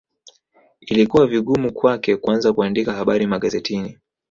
Ilikuwa 0.81 1.27
vigumu 1.27 1.73
kwake 1.73 2.15
kuanza 2.17 2.53
kuandika 2.53 2.93
habari 2.93 3.27
magazetini 3.27 3.97